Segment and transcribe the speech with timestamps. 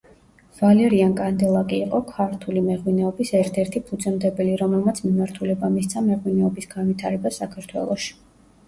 [0.59, 8.15] ვალერიან კანდელაკი იყო ქართული მეღვინეობის ერთ-ერთი ფუძემდებელი, რომელმაც მიმართულება მისცა მეღვინეობის განვითარებას საქართველოში.